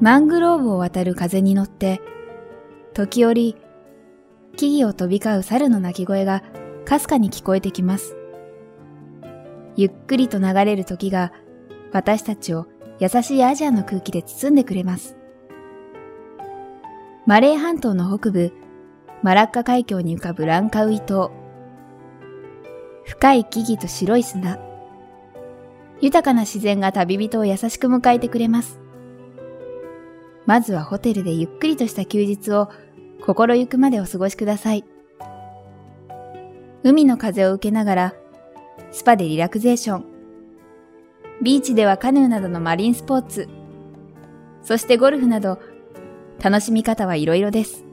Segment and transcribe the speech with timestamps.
[0.00, 2.00] マングローブを渡る風に乗って、
[2.94, 3.56] 時折、
[4.56, 6.42] 木々を飛び交う猿の鳴き声が
[6.84, 8.16] かすかに聞こえてきます。
[9.76, 11.32] ゆっくりと流れる時が
[11.92, 12.66] 私たちを
[13.00, 15.16] 優しいアジアの空気で包んでくれます。
[17.26, 18.52] マレー半島の北部、
[19.22, 21.32] マラッカ海峡に浮かぶランカウイ島。
[23.04, 24.60] 深い木々と白い砂。
[26.00, 28.80] 豊かな自然が旅人を優しく迎えてくれます。
[30.48, 32.70] まずはホテルでゆっくりとした休日を
[33.20, 34.84] 心ゆくまでお過ごしください。
[36.82, 38.14] 海の風を受けながら、
[38.90, 40.06] スパでリラクゼーション。
[41.42, 43.46] ビーチではカヌーなどのマリンスポーツ。
[44.62, 45.60] そしてゴルフなど、
[46.42, 47.84] 楽しみ方はいろいろです。